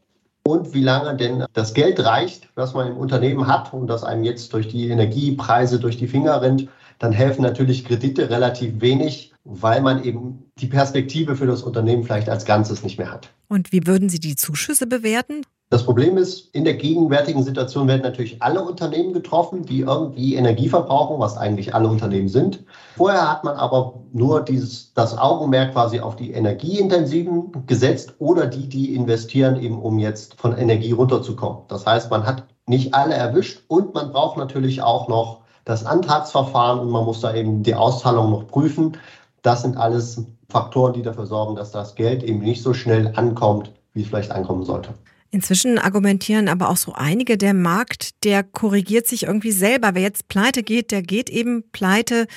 [0.45, 4.25] und wie lange denn das Geld reicht, das man im Unternehmen hat und das einem
[4.25, 6.67] jetzt durch die Energiepreise durch die Finger rennt,
[6.99, 12.29] dann helfen natürlich Kredite relativ wenig, weil man eben die Perspektive für das Unternehmen vielleicht
[12.29, 13.29] als Ganzes nicht mehr hat.
[13.47, 15.43] Und wie würden Sie die Zuschüsse bewerten?
[15.69, 20.69] Das Problem ist, in der gegenwärtigen Situation werden natürlich alle Unternehmen getroffen, die irgendwie Energie
[20.69, 22.63] verbrauchen, was eigentlich alle Unternehmen sind.
[22.95, 28.69] Vorher hat man aber nur dieses, das Augenmerk quasi auf die Energieintensiven gesetzt oder die,
[28.69, 31.63] die investieren, eben um jetzt von Energie runterzukommen.
[31.67, 36.79] Das heißt, man hat nicht alle erwischt und man braucht natürlich auch noch das Antragsverfahren
[36.79, 38.93] und man muss da eben die Auszahlung noch prüfen.
[39.41, 43.73] Das sind alles Faktoren, die dafür sorgen, dass das Geld eben nicht so schnell ankommt,
[43.93, 44.93] wie es vielleicht ankommen sollte.
[45.29, 49.93] Inzwischen argumentieren aber auch so einige, der Markt, der korrigiert sich irgendwie selber.
[49.93, 52.27] Wer jetzt pleite geht, der geht eben pleite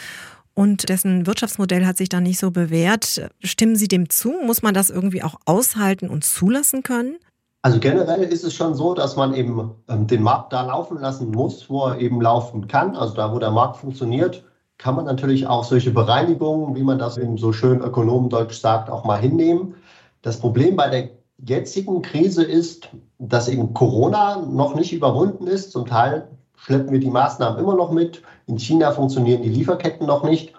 [0.54, 3.30] und dessen Wirtschaftsmodell hat sich da nicht so bewährt.
[3.42, 4.34] Stimmen Sie dem zu?
[4.44, 7.16] Muss man das irgendwie auch aushalten und zulassen können?
[7.62, 11.30] Also generell ist es schon so, dass man eben ähm, den Markt da laufen lassen
[11.30, 12.96] muss, wo er eben laufen kann.
[12.96, 14.44] Also da, wo der Markt funktioniert,
[14.80, 19.04] kann man natürlich auch solche Bereinigungen, wie man das eben so schön ökonomendeutsch sagt, auch
[19.04, 19.74] mal hinnehmen.
[20.22, 21.10] Das Problem bei der
[21.46, 22.88] jetzigen Krise ist,
[23.18, 25.72] dass eben Corona noch nicht überwunden ist.
[25.72, 28.22] Zum Teil schleppen wir die Maßnahmen immer noch mit.
[28.46, 30.54] In China funktionieren die Lieferketten noch nicht.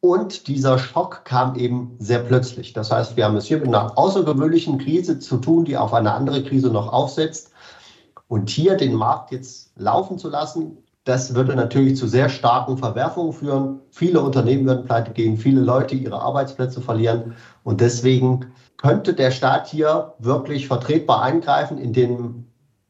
[0.00, 2.74] Und dieser Schock kam eben sehr plötzlich.
[2.74, 6.12] Das heißt, wir haben es hier mit einer außergewöhnlichen Krise zu tun, die auf eine
[6.12, 7.50] andere Krise noch aufsetzt.
[8.28, 13.32] Und hier den Markt jetzt laufen zu lassen, das würde natürlich zu sehr starken Verwerfungen
[13.32, 13.80] führen.
[13.90, 17.34] Viele Unternehmen würden pleite gehen, viele Leute ihre Arbeitsplätze verlieren.
[17.64, 22.44] Und deswegen könnte der Staat hier wirklich vertretbar eingreifen, indem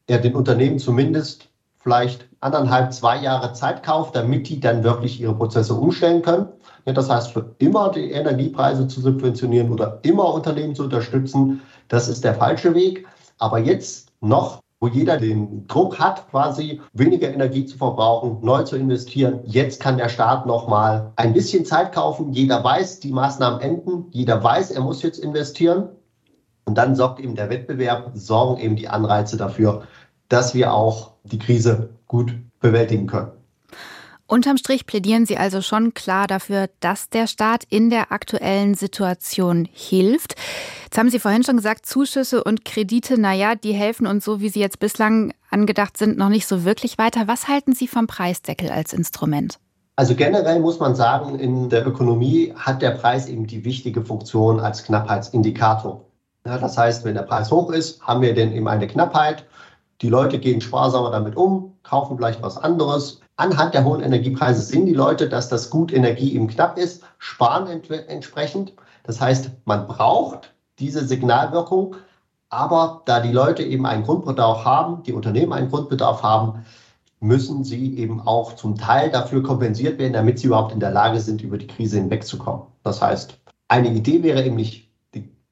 [0.07, 5.33] er den Unternehmen zumindest vielleicht anderthalb, zwei Jahre Zeit kauft, damit die dann wirklich ihre
[5.33, 6.47] Prozesse umstellen können.
[6.85, 12.09] Ja, das heißt, für immer die Energiepreise zu subventionieren oder immer Unternehmen zu unterstützen, das
[12.09, 13.07] ist der falsche Weg.
[13.37, 18.77] Aber jetzt noch, wo jeder den Druck hat, quasi weniger Energie zu verbrauchen, neu zu
[18.77, 22.31] investieren, jetzt kann der Staat noch mal ein bisschen Zeit kaufen.
[22.31, 24.05] Jeder weiß, die Maßnahmen enden.
[24.11, 25.89] Jeder weiß, er muss jetzt investieren.
[26.65, 29.83] Und dann sorgt eben der Wettbewerb, sorgen eben die Anreize dafür,
[30.29, 33.31] dass wir auch die Krise gut bewältigen können.
[34.29, 39.67] Unterm Strich plädieren Sie also schon klar dafür, dass der Staat in der aktuellen Situation
[39.71, 40.35] hilft.
[40.83, 44.49] Jetzt haben Sie vorhin schon gesagt, Zuschüsse und Kredite, naja, die helfen uns so, wie
[44.49, 47.27] sie jetzt bislang angedacht sind, noch nicht so wirklich weiter.
[47.27, 49.57] Was halten Sie vom Preisdeckel als Instrument?
[49.95, 54.59] Also generell muss man sagen, in der Ökonomie hat der Preis eben die wichtige Funktion
[54.59, 56.05] als Knappheitsindikator.
[56.45, 59.45] Ja, das heißt, wenn der Preis hoch ist, haben wir denn eben eine Knappheit.
[60.01, 63.21] Die Leute gehen sparsamer damit um, kaufen vielleicht was anderes.
[63.39, 67.67] Anhand der hohen Energiepreise sehen die Leute, dass das Gut Energie eben knapp ist, sparen
[67.67, 68.73] ent entsprechend.
[69.03, 71.95] Das heißt, man braucht diese Signalwirkung.
[72.49, 76.65] Aber da die Leute eben einen Grundbedarf haben, die Unternehmen einen Grundbedarf haben,
[77.21, 81.21] müssen sie eben auch zum Teil dafür kompensiert werden, damit sie überhaupt in der Lage
[81.21, 82.63] sind, über die Krise hinwegzukommen.
[82.83, 84.89] Das heißt, eine Idee wäre eben nicht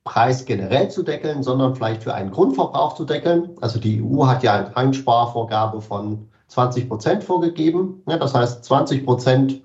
[0.04, 3.52] Preis generell zu deckeln, sondern vielleicht für einen Grundverbrauch zu deckeln.
[3.62, 8.01] Also die EU hat ja eine Einsparvorgabe von 20 Prozent vorgegeben.
[8.07, 9.62] Ja, das heißt, 20 Prozent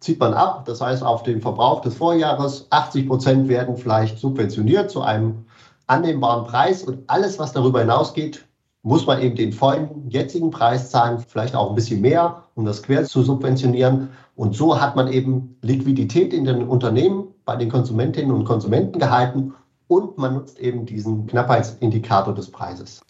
[0.00, 0.64] zieht man ab.
[0.66, 5.46] Das heißt, auf den Verbrauch des Vorjahres 80 Prozent werden vielleicht subventioniert zu einem
[5.86, 8.44] annehmbaren Preis und alles, was darüber hinausgeht,
[8.82, 12.82] muss man eben den vollen jetzigen Preis zahlen, vielleicht auch ein bisschen mehr, um das
[12.82, 14.10] quer zu subventionieren.
[14.36, 19.54] Und so hat man eben Liquidität in den Unternehmen bei den Konsumentinnen und Konsumenten gehalten
[19.88, 23.00] und man nutzt eben diesen Knappheitsindikator des Preises.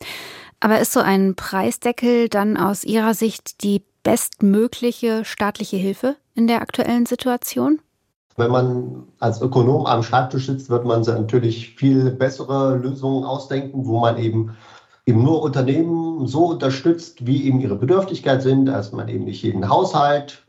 [0.60, 6.62] Aber ist so ein Preisdeckel dann aus Ihrer Sicht die bestmögliche staatliche Hilfe in der
[6.62, 7.80] aktuellen Situation?
[8.36, 14.00] Wenn man als Ökonom am Schreibtisch sitzt, wird man natürlich viel bessere Lösungen ausdenken, wo
[14.00, 14.56] man eben
[15.06, 19.68] eben nur Unternehmen so unterstützt, wie eben ihre Bedürftigkeit sind, dass man eben nicht jeden
[19.68, 20.42] Haushalt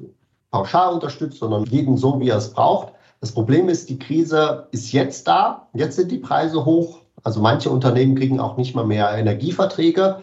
[0.50, 2.94] pauschal unterstützt, sondern jeden so, wie er es braucht.
[3.22, 5.68] Das Problem ist, die Krise ist jetzt da.
[5.74, 7.02] Jetzt sind die Preise hoch.
[7.24, 10.22] Also manche Unternehmen kriegen auch nicht mal mehr Energieverträge.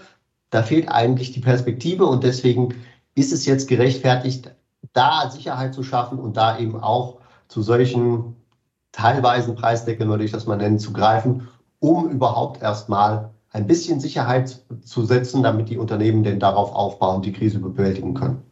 [0.50, 2.74] Da fehlt eigentlich die Perspektive und deswegen
[3.14, 4.50] ist es jetzt gerechtfertigt,
[4.92, 8.36] da Sicherheit zu schaffen und da eben auch zu solchen
[8.92, 11.48] teilweisen Preisdeckeln, würde ich das mal nennen, zu greifen,
[11.80, 17.32] um überhaupt erstmal ein bisschen Sicherheit zu setzen, damit die Unternehmen denn darauf aufbauen, die
[17.32, 18.42] Krise bewältigen können.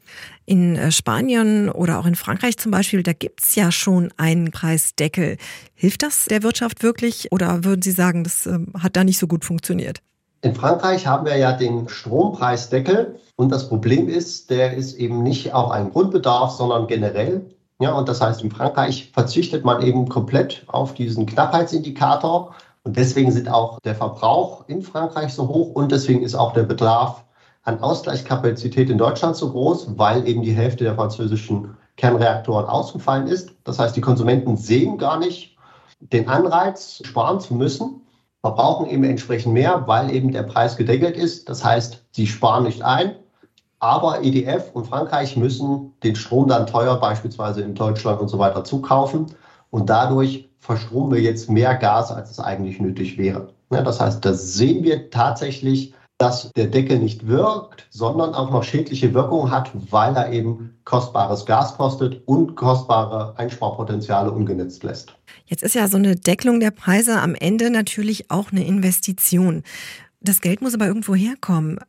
[0.44, 5.36] In äh, Spanien oder auch in Frankreich zum Beispiel, da gibt's ja schon einen Preisdeckel.
[5.74, 9.26] Hilft das der Wirtschaft wirklich oder würden Sie sagen, das ähm, hat da nicht so
[9.26, 10.02] gut funktioniert?
[10.42, 15.54] In Frankreich haben wir ja den Strompreisdeckel und das Problem ist, der ist eben nicht
[15.54, 17.46] auf einen Grundbedarf, sondern generell.
[17.80, 23.30] Ja, und das heißt, in Frankreich verzichtet man eben komplett auf diesen Knappheitsindikator und deswegen
[23.30, 27.24] sind auch der Verbrauch in Frankreich so hoch und deswegen ist auch der Bedarf
[27.62, 33.50] an Ausgleichskapazität in Deutschland so groß, weil eben die Hälfte der französischen Kernreaktoren ausgefallen ist.
[33.64, 35.56] Das heißt, die Konsumenten sehen gar nicht
[36.00, 38.02] den Anreiz, sparen zu müssen,
[38.40, 41.48] verbrauchen eben entsprechend mehr, weil eben der Preis gedeckelt ist.
[41.48, 43.14] Das heißt, sie sparen nicht ein,
[43.78, 48.64] aber EDF und Frankreich müssen den Strom dann teuer beispielsweise in Deutschland und so weiter
[48.64, 49.26] zukaufen.
[49.70, 53.48] Und dadurch verstromen wir jetzt mehr Gas, als es eigentlich nötig wäre.
[53.70, 59.12] das heißt, da sehen wir tatsächlich dass der Deckel nicht wirkt, sondern auch noch schädliche
[59.12, 65.16] Wirkungen hat, weil er eben kostbares Gas kostet und kostbare Einsparpotenziale ungenutzt lässt.
[65.46, 69.64] Jetzt ist ja so eine Deckelung der Preise am Ende natürlich auch eine Investition.
[70.20, 71.80] Das Geld muss aber irgendwo herkommen.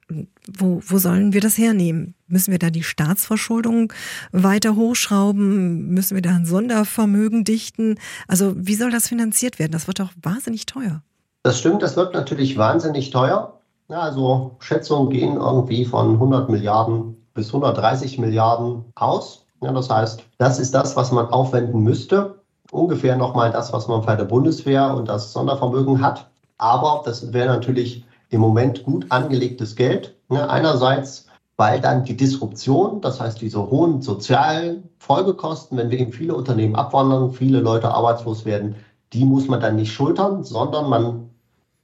[0.51, 2.15] Wo, wo sollen wir das hernehmen?
[2.27, 3.93] Müssen wir da die Staatsverschuldung
[4.31, 5.89] weiter hochschrauben?
[5.89, 7.99] Müssen wir da ein Sondervermögen dichten?
[8.27, 9.73] Also wie soll das finanziert werden?
[9.73, 11.03] Das wird doch wahnsinnig teuer.
[11.43, 13.59] Das stimmt, das wird natürlich wahnsinnig teuer.
[13.89, 19.45] Ja, also Schätzungen gehen irgendwie von 100 Milliarden bis 130 Milliarden aus.
[19.61, 22.41] Ja, das heißt, das ist das, was man aufwenden müsste.
[22.71, 26.29] Ungefähr nochmal das, was man bei der Bundeswehr und das Sondervermögen hat.
[26.57, 30.15] Aber das wäre natürlich im Moment gut angelegtes Geld.
[30.29, 36.11] Ja, einerseits, weil dann die Disruption, das heißt diese hohen sozialen Folgekosten, wenn wir eben
[36.11, 38.75] viele Unternehmen abwandern, viele Leute arbeitslos werden,
[39.13, 41.22] die muss man dann nicht schultern, sondern man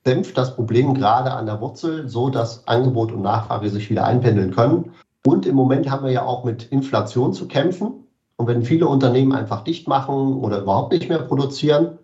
[0.06, 4.52] dämpft das Problem gerade an der Wurzel, so dass Angebot und Nachfrage sich wieder einpendeln
[4.52, 4.92] können.
[5.26, 8.06] Und im Moment haben wir ja auch mit Inflation zu kämpfen.
[8.38, 12.00] Und wenn viele Unternehmen einfach dicht machen oder überhaupt nicht mehr produzieren,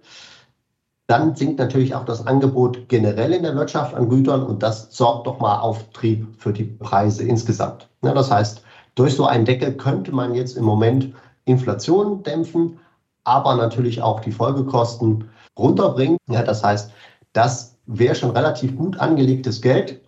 [1.08, 5.28] dann sinkt natürlich auch das Angebot generell in der Wirtschaft an Gütern und das sorgt
[5.28, 7.88] doch mal Auftrieb für die Preise insgesamt.
[8.04, 8.64] Ja, das heißt,
[8.96, 11.14] durch so einen Deckel könnte man jetzt im Moment
[11.46, 12.80] Inflation dämpfen,
[13.24, 16.18] aber natürlich auch die Folgekosten runterbringen.
[16.28, 16.92] Ja, das heißt,
[17.34, 20.02] das wäre schon relativ gut angelegtes Geld.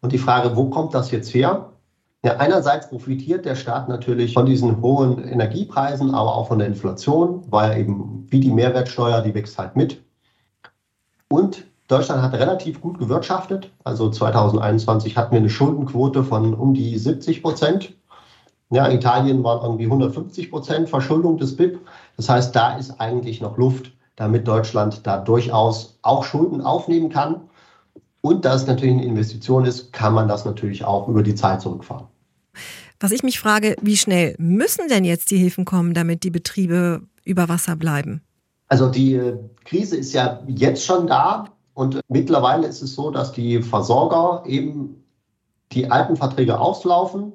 [0.00, 1.72] Und die Frage, wo kommt das jetzt her?
[2.24, 7.44] Ja, einerseits profitiert der Staat natürlich von diesen hohen Energiepreisen, aber auch von der Inflation,
[7.48, 10.02] weil eben wie die Mehrwertsteuer, die wächst halt mit.
[11.28, 13.70] Und Deutschland hat relativ gut gewirtschaftet.
[13.84, 17.94] Also 2021 hatten wir eine Schuldenquote von um die 70 Prozent.
[18.70, 21.80] Ja, Italien waren irgendwie 150 Prozent Verschuldung des BIP.
[22.16, 27.42] Das heißt, da ist eigentlich noch Luft, damit Deutschland da durchaus auch Schulden aufnehmen kann.
[28.20, 31.60] Und da es natürlich eine Investition ist, kann man das natürlich auch über die Zeit
[31.62, 32.06] zurückfahren.
[32.98, 37.02] Was ich mich frage, wie schnell müssen denn jetzt die Hilfen kommen, damit die Betriebe
[37.24, 38.20] über Wasser bleiben?
[38.66, 43.30] Also die äh, Krise ist ja jetzt schon da und mittlerweile ist es so, dass
[43.30, 45.04] die Versorger eben
[45.70, 47.34] die alten Verträge auslaufen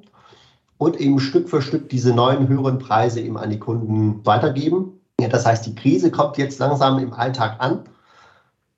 [0.76, 4.93] und eben Stück für Stück diese neuen höheren Preise eben an die Kunden weitergeben.
[5.20, 7.84] Ja, das heißt, die Krise kommt jetzt langsam im Alltag an.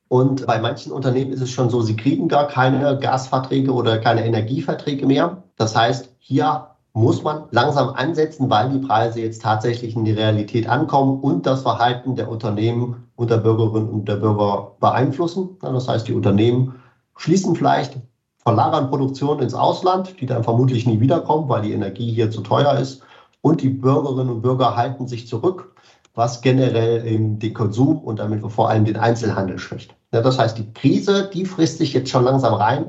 [0.08, 4.24] Und bei manchen Unternehmen ist es schon so, sie kriegen gar keine Gasverträge oder keine
[4.24, 5.42] Energieverträge mehr.
[5.56, 10.68] Das heißt, hier muss man langsam ansetzen, weil die Preise jetzt tatsächlich in die Realität
[10.68, 15.56] ankommen und das Verhalten der Unternehmen und der Bürgerinnen und der Bürger beeinflussen.
[15.60, 16.76] Das heißt, die Unternehmen
[17.16, 17.98] schließen vielleicht,
[18.38, 22.78] verlagern Produktion ins Ausland, die dann vermutlich nie wiederkommt, weil die Energie hier zu teuer
[22.78, 23.02] ist.
[23.42, 25.74] Und die Bürgerinnen und Bürger halten sich zurück,
[26.16, 29.94] was generell eben den Konsum und damit vor allem den Einzelhandel schwächt.
[30.12, 32.86] Ja, das heißt, die Krise, die frisst sich jetzt schon langsam rein.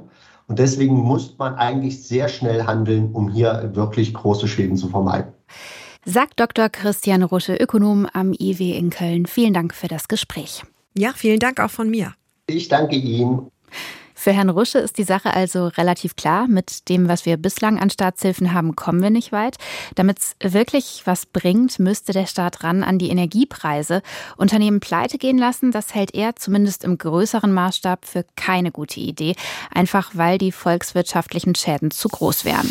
[0.48, 5.34] Und deswegen muss man eigentlich sehr schnell handeln, um hier wirklich große Schäden zu vermeiden.
[6.06, 6.70] Sagt Dr.
[6.70, 9.26] Christian Rusche, Ökonom am IW in Köln.
[9.26, 10.64] Vielen Dank für das Gespräch.
[10.98, 12.14] Ja, vielen Dank auch von mir.
[12.48, 13.52] Ich danke Ihnen.
[14.20, 16.48] Für Herrn Rusche ist die Sache also relativ klar.
[16.48, 19.58] Mit dem, was wir bislang an Staatshilfen haben, kommen wir nicht weit.
[19.94, 24.02] Damit es wirklich was bringt, müsste der Staat ran an die Energiepreise.
[24.36, 29.36] Unternehmen pleite gehen lassen, das hält er zumindest im größeren Maßstab für keine gute Idee.
[29.72, 32.68] Einfach weil die volkswirtschaftlichen Schäden zu groß wären.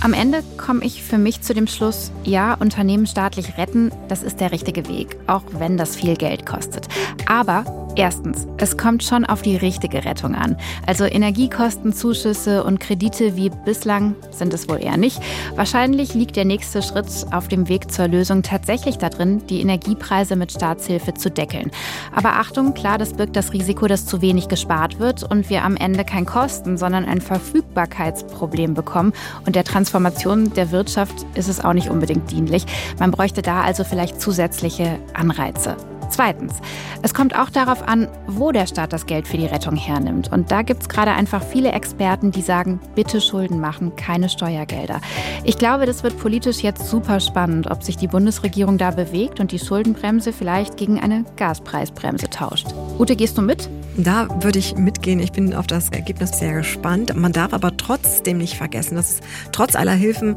[0.00, 4.40] Am Ende komme ich für mich zu dem Schluss, ja, Unternehmen staatlich retten, das ist
[4.40, 6.86] der richtige Weg, auch wenn das viel Geld kostet.
[7.26, 7.64] Aber
[7.98, 10.56] Erstens, es kommt schon auf die richtige Rettung an.
[10.86, 15.20] Also Energiekostenzuschüsse und Kredite wie bislang sind es wohl eher nicht.
[15.56, 20.52] Wahrscheinlich liegt der nächste Schritt auf dem Weg zur Lösung tatsächlich darin, die Energiepreise mit
[20.52, 21.72] Staatshilfe zu deckeln.
[22.14, 25.76] Aber Achtung, klar, das birgt das Risiko, dass zu wenig gespart wird und wir am
[25.76, 29.12] Ende kein Kosten, sondern ein Verfügbarkeitsproblem bekommen.
[29.44, 32.66] Und der Transformation der Wirtschaft ist es auch nicht unbedingt dienlich.
[32.98, 35.76] Man bräuchte da also vielleicht zusätzliche Anreize.
[36.10, 36.54] Zweitens,
[37.02, 40.32] es kommt auch darauf an, wo der Staat das Geld für die Rettung hernimmt.
[40.32, 45.00] Und da gibt es gerade einfach viele Experten, die sagen, bitte Schulden machen, keine Steuergelder.
[45.44, 49.52] Ich glaube, das wird politisch jetzt super spannend, ob sich die Bundesregierung da bewegt und
[49.52, 52.66] die Schuldenbremse vielleicht gegen eine Gaspreisbremse tauscht.
[52.98, 53.68] Ute, gehst du mit?
[53.96, 55.18] Da würde ich mitgehen.
[55.18, 57.16] Ich bin auf das Ergebnis sehr gespannt.
[57.16, 59.18] Man darf aber trotzdem nicht vergessen, dass
[59.50, 60.36] trotz aller Hilfen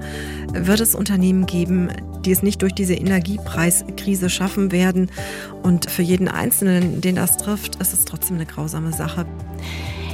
[0.51, 1.89] wird es Unternehmen geben,
[2.25, 5.11] die es nicht durch diese Energiepreiskrise schaffen werden.
[5.63, 9.25] Und für jeden Einzelnen, den das trifft, ist es trotzdem eine grausame Sache.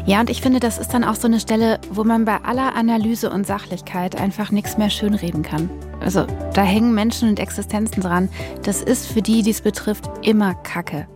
[0.06, 2.76] Ja, und ich finde, das ist dann auch so eine Stelle, wo man bei aller
[2.76, 5.70] Analyse und Sachlichkeit einfach nichts mehr schönreden kann.
[6.00, 8.30] Also da hängen Menschen und Existenzen dran.
[8.64, 11.08] Das ist für die, die es betrifft, immer Kacke.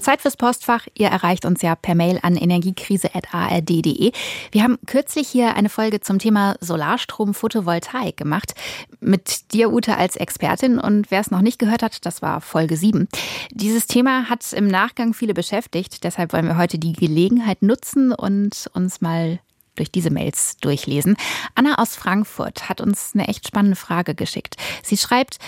[0.00, 0.86] Zeit fürs Postfach.
[0.94, 4.12] Ihr erreicht uns ja per Mail an energiekrise.ard.de.
[4.52, 8.54] Wir haben kürzlich hier eine Folge zum Thema Solarstrom Photovoltaik gemacht.
[9.00, 10.78] Mit dir, Ute, als Expertin.
[10.78, 13.08] Und wer es noch nicht gehört hat, das war Folge 7.
[13.50, 16.04] Dieses Thema hat im Nachgang viele beschäftigt.
[16.04, 19.40] Deshalb wollen wir heute die Gelegenheit nutzen und uns mal
[19.76, 21.16] durch diese Mails durchlesen.
[21.54, 24.56] Anna aus Frankfurt hat uns eine echt spannende Frage geschickt.
[24.82, 25.38] Sie schreibt,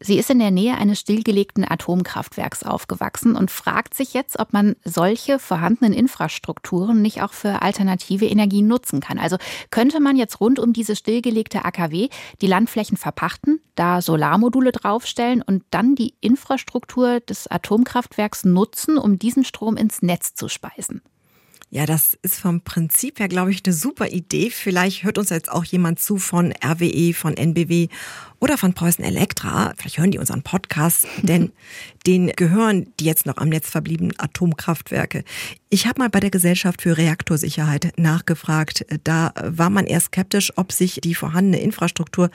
[0.00, 4.76] Sie ist in der Nähe eines stillgelegten Atomkraftwerks aufgewachsen und fragt sich jetzt, ob man
[4.84, 9.18] solche vorhandenen Infrastrukturen nicht auch für alternative Energien nutzen kann.
[9.18, 9.38] Also
[9.70, 15.64] könnte man jetzt rund um diese stillgelegte AKW die Landflächen verpachten, da Solarmodule draufstellen und
[15.72, 21.02] dann die Infrastruktur des Atomkraftwerks nutzen, um diesen Strom ins Netz zu speisen.
[21.70, 24.48] Ja, das ist vom Prinzip her, glaube ich, eine super Idee.
[24.48, 27.88] Vielleicht hört uns jetzt auch jemand zu von RWE, von NBW
[28.40, 29.72] oder von Preußen Elektra.
[29.76, 31.52] Vielleicht hören die unseren Podcast, denn
[32.08, 35.24] Den gehören die jetzt noch am Netz verbliebenen Atomkraftwerke.
[35.68, 38.86] Ich habe mal bei der Gesellschaft für Reaktorsicherheit nachgefragt.
[39.04, 42.30] Da war man eher skeptisch, ob sich die vorhandene Infrastruktur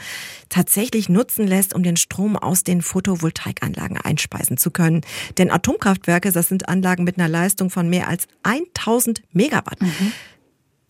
[0.50, 5.02] tatsächlich nutzen lässt, um den Strom aus den Photovoltaikanlagen einspeisen zu können.
[5.40, 9.82] Denn Atomkraftwerke, das sind Anlagen mit einer Leistung von mehr als 1000 Megawatt.
[9.82, 10.12] Mhm.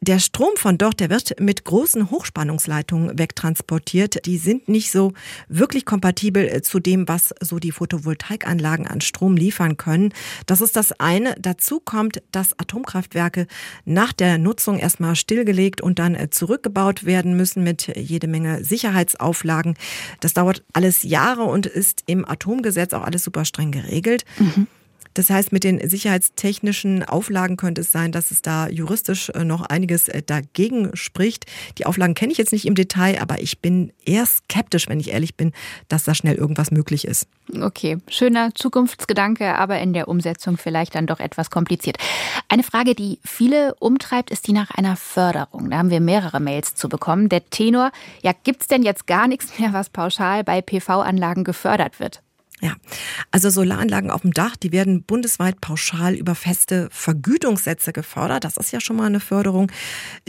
[0.06, 4.26] Der Strom von dort, der wird mit großen Hochspannungsleitungen wegtransportiert.
[4.26, 5.13] Die sind nicht so
[5.48, 10.13] wirklich kompatibel äh, zu dem, was so die Photovoltaikanlagen an Strom liefern können.
[10.46, 11.36] Das ist das eine.
[11.39, 13.48] Dazu kommt, dass Atomkraftwerke
[13.86, 19.76] nach der Nutzung erstmal stillgelegt und dann äh, zurückgebaut werden müssen mit jede Menge Sicherheitsauflagen.
[20.20, 24.26] Das dauert alles Jahre und ist im Atomgesetz auch alles super streng geregelt.
[24.38, 24.68] Mhm.
[25.13, 29.62] Das heißt, mit den sicherheitstechnischen Auflagen könnte es sein, dass es da juristisch äh, noch
[29.62, 31.45] einiges äh, dagegen spricht.
[31.78, 35.12] Die Auflagen kenne ich jetzt nicht im Detail, aber ich bin eher skeptisch, wenn ich
[35.12, 35.52] ehrlich bin,
[35.88, 37.28] dass da schnell irgendwas möglich ist.
[37.62, 41.97] Okay, schöner Zukunftsgedanke, aber in der Umsetzung vielleicht dann doch etwas kompliziert.
[42.47, 45.69] Eine Frage, die viele umtreibt, ist die nach einer Förderung.
[45.69, 47.30] Da haben wir mehrere Mails zu bekommen.
[47.30, 51.99] Der Tenor, ja, gibt es denn jetzt gar nichts mehr, was pauschal bei PV-Anlagen gefördert
[51.99, 52.21] wird?
[52.63, 52.76] Ja,
[53.30, 58.45] also Solaranlagen auf dem Dach, die werden bundesweit pauschal über feste Vergütungssätze gefördert.
[58.45, 59.69] Das ist ja schon mal eine Förderung.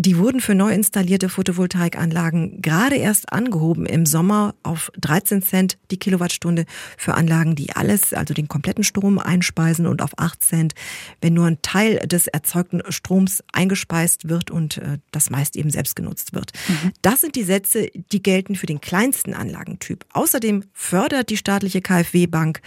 [0.01, 5.97] Die wurden für neu installierte Photovoltaikanlagen gerade erst angehoben im Sommer auf 13 Cent die
[5.97, 6.65] Kilowattstunde
[6.99, 10.75] für Anlagen, die alles, also den kompletten Strom einspeisen und auf 8 Cent,
[11.21, 15.95] wenn nur ein Teil des erzeugten Stroms eingespeist wird und äh, das meist eben selbst
[15.95, 16.51] genutzt wird.
[16.67, 16.91] Mhm.
[17.01, 20.05] Das sind die Sätze, die gelten für den kleinsten Anlagentyp.
[20.13, 22.61] Außerdem fördert die staatliche KfW Bank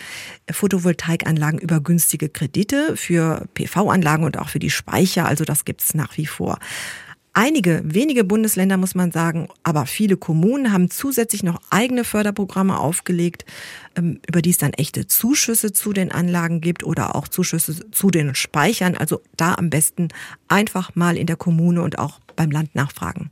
[0.49, 5.25] Photovoltaikanlagen über günstige Kredite für PV-Anlagen und auch für die Speicher.
[5.25, 6.59] Also das gibt es nach wie vor.
[7.39, 13.45] Einige wenige Bundesländer, muss man sagen, aber viele Kommunen haben zusätzlich noch eigene Förderprogramme aufgelegt,
[13.95, 18.09] ähm, über die es dann echte Zuschüsse zu den Anlagen gibt oder auch Zuschüsse zu
[18.09, 18.97] den Speichern.
[18.97, 20.07] Also da am besten
[20.47, 23.29] einfach mal in der Kommune und auch beim Land nachfragen.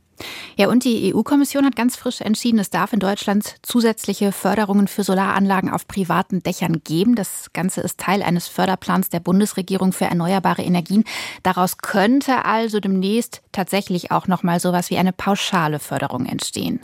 [0.56, 5.04] Ja, und die EU-Kommission hat ganz frisch entschieden, es darf in Deutschland zusätzliche Förderungen für
[5.04, 7.14] Solaranlagen auf privaten Dächern geben.
[7.14, 11.04] Das Ganze ist Teil eines Förderplans der Bundesregierung für erneuerbare Energien.
[11.42, 16.80] Daraus könnte also demnächst tatsächlich auch noch mal sowas wie eine pauschale Förderung entstehen.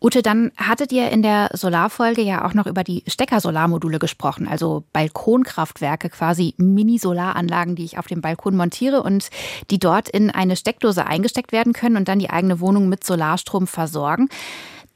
[0.00, 4.84] Ute, dann hattet ihr in der Solarfolge ja auch noch über die Stecker-Solarmodule gesprochen, also
[4.92, 9.28] Balkonkraftwerke, quasi Mini-Solaranlagen, die ich auf dem Balkon montiere und
[9.72, 13.66] die dort in eine Steckdose eingesteckt werden können und dann die eigene Wohnung mit Solarstrom
[13.66, 14.28] versorgen.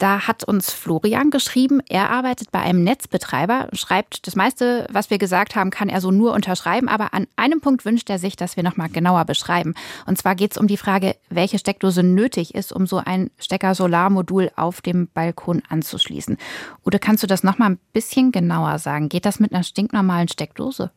[0.02, 5.18] Da hat uns Florian geschrieben, er arbeitet bei einem Netzbetreiber, schreibt, das meiste, was wir
[5.18, 8.56] gesagt haben, kann er so nur unterschreiben, aber an einem Punkt wünscht er sich, dass
[8.56, 9.74] wir nochmal genauer beschreiben.
[10.04, 14.50] Und zwar geht es um die Frage, welche Steckdose nötig ist, um so ein Stecker-Solarmodul
[14.56, 16.36] auf dem Balkon anzuschließen.
[16.82, 19.08] Oder kannst du das nochmal ein bisschen genauer sagen?
[19.08, 20.90] Geht das mit einer stinknormalen Steckdose?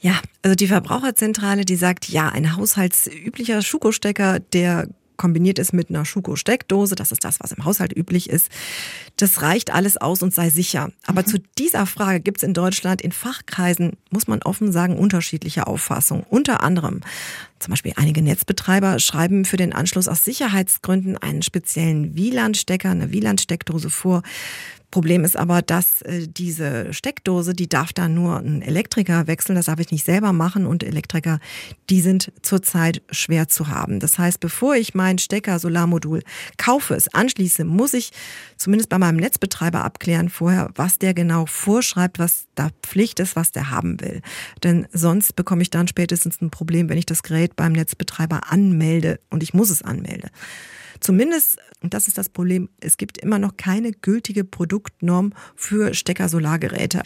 [0.00, 6.06] Ja, also die Verbraucherzentrale, die sagt, ja, ein haushaltsüblicher Schuko-Stecker, der kombiniert ist mit einer
[6.06, 8.48] Schuko-Steckdose, das ist das, was im Haushalt üblich ist.
[9.16, 10.90] Das reicht alles aus und sei sicher.
[11.06, 11.26] Aber mhm.
[11.26, 16.24] zu dieser Frage gibt es in Deutschland in Fachkreisen, muss man offen sagen, unterschiedliche Auffassungen.
[16.30, 17.02] Unter anderem
[17.58, 23.90] zum Beispiel einige Netzbetreiber schreiben für den Anschluss aus Sicherheitsgründen einen speziellen WLAN-Stecker, eine WLAN-Steckdose
[23.90, 24.22] vor.
[24.90, 29.66] Problem ist aber, dass äh, diese Steckdose, die darf da nur ein Elektriker wechseln, das
[29.66, 31.40] darf ich nicht selber machen und Elektriker,
[31.90, 34.00] die sind zurzeit schwer zu haben.
[34.00, 36.22] Das heißt, bevor ich mein Stecker-Solarmodul
[36.56, 38.12] kaufe, es anschließe, muss ich
[38.56, 43.52] zumindest bei meinem Netzbetreiber abklären vorher, was der genau vorschreibt, was da Pflicht ist, was
[43.52, 44.22] der haben will.
[44.62, 49.20] Denn sonst bekomme ich dann spätestens ein Problem, wenn ich das Gerät beim Netzbetreiber anmelde
[49.30, 50.30] und ich muss es anmelden.
[51.00, 57.02] Zumindest, und das ist das Problem, es gibt immer noch keine gültige Produktnorm für Stecker-Solargeräte.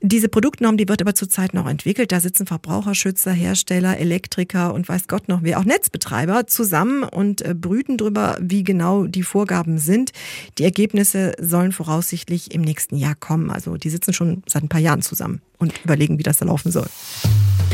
[0.00, 2.10] Diese Produktnorm, die wird aber zurzeit noch entwickelt.
[2.10, 7.54] Da sitzen Verbraucherschützer, Hersteller, Elektriker und weiß Gott noch wer, auch Netzbetreiber zusammen und äh,
[7.54, 10.12] brüten drüber, wie genau die Vorgaben sind.
[10.58, 13.50] Die Ergebnisse sollen voraussichtlich im nächsten Jahr kommen.
[13.50, 16.72] Also die sitzen schon seit ein paar Jahren zusammen und überlegen, wie das da laufen
[16.72, 16.86] soll.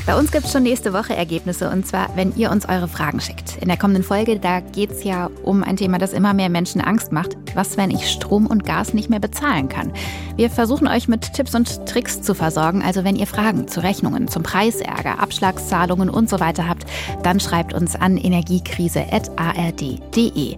[0.07, 3.21] Bei uns gibt es schon nächste Woche Ergebnisse und zwar, wenn ihr uns eure Fragen
[3.21, 3.59] schickt.
[3.61, 6.81] In der kommenden Folge, da geht es ja um ein Thema, das immer mehr Menschen
[6.81, 7.37] Angst macht.
[7.55, 9.93] Was, wenn ich Strom und Gas nicht mehr bezahlen kann?
[10.37, 12.83] Wir versuchen euch mit Tipps und Tricks zu versorgen.
[12.83, 16.87] Also wenn ihr Fragen zu Rechnungen, zum Preisärger, Abschlagszahlungen und so weiter habt,
[17.23, 20.57] dann schreibt uns an energiekrise.ard.de.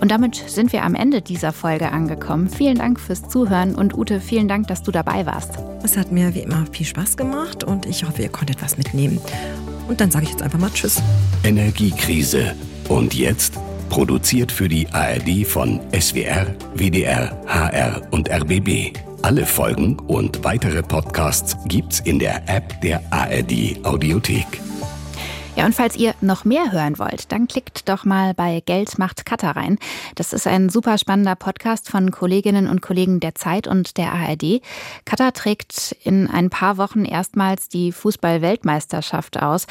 [0.00, 2.48] Und damit sind wir am Ende dieser Folge angekommen.
[2.48, 5.58] Vielen Dank fürs Zuhören und Ute, vielen Dank, dass du dabei warst.
[5.82, 9.20] Es hat mir wie immer viel Spaß gemacht und ich hoffe, ihr konntet was mitnehmen.
[9.88, 11.02] Und dann sage ich jetzt einfach mal Tschüss.
[11.44, 12.54] Energiekrise.
[12.88, 13.58] Und jetzt?
[13.88, 18.96] Produziert für die ARD von SWR, WDR, HR und RBB.
[19.22, 24.46] Alle Folgen und weitere Podcasts gibt's in der App der ARD Audiothek.
[25.58, 29.26] Ja, und falls ihr noch mehr hören wollt, dann klickt doch mal bei Geld macht
[29.26, 29.76] Katar rein.
[30.14, 34.62] Das ist ein super spannender Podcast von Kolleginnen und Kollegen der Zeit und der ARD.
[35.04, 39.66] Katar trägt in ein paar Wochen erstmals die Fußball-Weltmeisterschaft aus.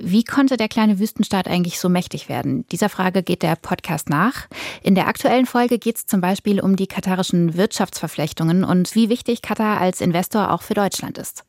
[0.00, 2.64] Wie konnte der kleine Wüstenstaat eigentlich so mächtig werden?
[2.70, 4.46] Dieser Frage geht der Podcast nach.
[4.82, 9.42] In der aktuellen Folge geht es zum Beispiel um die katarischen Wirtschaftsverflechtungen und wie wichtig
[9.42, 11.44] Katar als Investor auch für Deutschland ist.